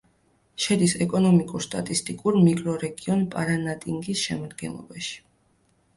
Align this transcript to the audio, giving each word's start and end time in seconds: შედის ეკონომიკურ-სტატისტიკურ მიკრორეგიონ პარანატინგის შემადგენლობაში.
შედის 0.63 0.93
ეკონომიკურ-სტატისტიკურ 1.05 2.37
მიკრორეგიონ 2.47 3.21
პარანატინგის 3.37 4.25
შემადგენლობაში. 4.31 5.25